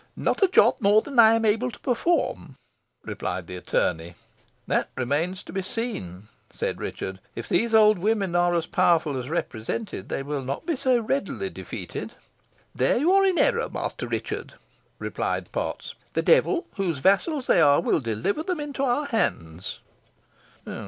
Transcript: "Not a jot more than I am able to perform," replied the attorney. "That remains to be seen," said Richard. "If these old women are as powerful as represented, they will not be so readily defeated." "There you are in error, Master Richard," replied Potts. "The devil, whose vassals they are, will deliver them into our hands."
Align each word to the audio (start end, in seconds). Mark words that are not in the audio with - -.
"Not 0.17 0.41
a 0.41 0.47
jot 0.47 0.81
more 0.81 1.03
than 1.03 1.19
I 1.19 1.35
am 1.35 1.45
able 1.45 1.69
to 1.69 1.79
perform," 1.79 2.55
replied 3.03 3.45
the 3.45 3.55
attorney. 3.55 4.15
"That 4.65 4.89
remains 4.97 5.43
to 5.43 5.53
be 5.53 5.61
seen," 5.61 6.27
said 6.49 6.79
Richard. 6.81 7.19
"If 7.35 7.47
these 7.47 7.71
old 7.75 7.99
women 7.99 8.35
are 8.35 8.55
as 8.55 8.65
powerful 8.65 9.15
as 9.15 9.29
represented, 9.29 10.09
they 10.09 10.23
will 10.23 10.41
not 10.41 10.65
be 10.65 10.75
so 10.75 10.97
readily 10.99 11.51
defeated." 11.51 12.13
"There 12.73 12.97
you 12.97 13.11
are 13.11 13.23
in 13.23 13.37
error, 13.37 13.69
Master 13.69 14.07
Richard," 14.07 14.55
replied 14.97 15.51
Potts. 15.51 15.93
"The 16.13 16.23
devil, 16.23 16.65
whose 16.77 16.97
vassals 16.97 17.45
they 17.45 17.61
are, 17.61 17.79
will 17.79 17.99
deliver 17.99 18.41
them 18.41 18.59
into 18.59 18.81
our 18.83 19.05
hands." 19.05 19.81